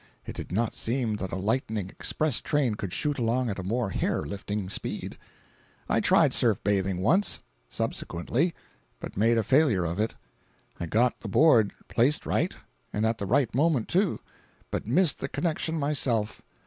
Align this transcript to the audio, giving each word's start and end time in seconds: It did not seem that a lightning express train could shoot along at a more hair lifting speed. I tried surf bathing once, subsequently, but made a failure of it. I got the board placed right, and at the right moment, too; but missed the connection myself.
It 0.25 0.35
did 0.35 0.51
not 0.51 0.73
seem 0.73 1.17
that 1.17 1.31
a 1.31 1.35
lightning 1.35 1.91
express 1.91 2.41
train 2.41 2.73
could 2.73 2.91
shoot 2.91 3.19
along 3.19 3.51
at 3.51 3.59
a 3.59 3.63
more 3.63 3.91
hair 3.91 4.23
lifting 4.23 4.67
speed. 4.67 5.15
I 5.87 5.99
tried 5.99 6.33
surf 6.33 6.59
bathing 6.63 7.01
once, 7.01 7.43
subsequently, 7.69 8.55
but 8.99 9.15
made 9.15 9.37
a 9.37 9.43
failure 9.43 9.85
of 9.85 9.99
it. 9.99 10.15
I 10.79 10.87
got 10.87 11.19
the 11.19 11.29
board 11.29 11.71
placed 11.87 12.25
right, 12.25 12.55
and 12.91 13.05
at 13.05 13.19
the 13.19 13.27
right 13.27 13.53
moment, 13.53 13.87
too; 13.89 14.19
but 14.71 14.87
missed 14.87 15.19
the 15.19 15.29
connection 15.29 15.77
myself. 15.77 16.41